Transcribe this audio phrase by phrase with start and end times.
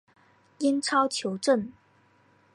[0.57, 1.71] 英超球证